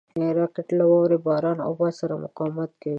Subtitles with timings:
[0.37, 2.89] راکټ له واورې، باران او باد سره مقاومت کوي